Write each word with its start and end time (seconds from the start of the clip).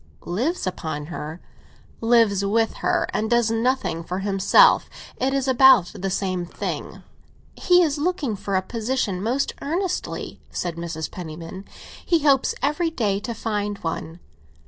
"Lives 0.25 0.65
upon 0.65 1.05
her?" 1.13 1.39
"Lives 2.01 2.43
with 2.43 2.77
her, 2.77 3.05
and 3.13 3.29
does 3.29 3.51
nothing 3.51 4.03
for 4.03 4.17
himself; 4.17 4.89
it 5.17 5.31
is 5.31 5.47
about 5.47 5.91
the 5.93 6.09
same 6.09 6.43
thing." 6.43 7.03
"He 7.53 7.83
is 7.83 7.99
looking 7.99 8.35
for 8.35 8.55
a 8.55 8.63
position—most 8.63 9.53
earnestly," 9.61 10.39
said 10.49 10.75
Mrs. 10.75 11.11
Penniman. 11.11 11.65
"He 12.03 12.23
hopes 12.23 12.55
every 12.63 12.89
day 12.89 13.19
to 13.19 13.35
find 13.35 13.77
one." 13.83 14.19